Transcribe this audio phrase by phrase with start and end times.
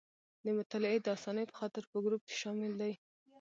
[0.45, 2.93] د مطالعې د اسانۍ په خاطر په ګروپ کې شامل دي.